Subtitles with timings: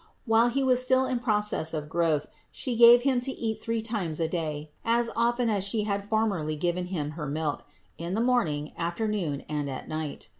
[0.25, 4.19] While He was still in process of growth She gave Him to eat three times
[4.19, 7.65] a day, as often as She had formerly given Him her milk;
[7.99, 10.29] in the morning, afternoon and at night.